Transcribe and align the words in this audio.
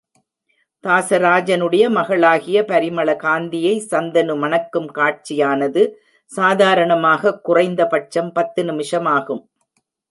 தாசராஜனுடைய 0.83 1.89
மகளாகிய 1.89 2.61
பரிமளகந்தியை 2.61 3.75
சந்தனு 3.91 4.37
மணக்கும் 4.37 4.91
காட்சியானது, 4.95 5.91
சாதாரணமாகக் 6.35 7.43
குறைந்த 7.43 7.87
பட்சம் 7.87 8.31
பத்து 8.31 8.63
நிமிஷமாகும். 8.63 9.43